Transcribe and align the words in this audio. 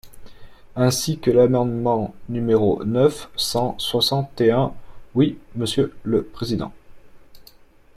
Ainsi 0.75 1.19
que 1.19 1.29
l’amendement 1.29 2.15
numéro 2.27 2.83
neuf 2.85 3.29
cent 3.35 3.77
soixante 3.77 4.41
et 4.41 4.49
un? 4.49 4.73
Oui, 5.13 5.37
monsieur 5.53 5.95
le 6.03 6.23
président. 6.23 6.73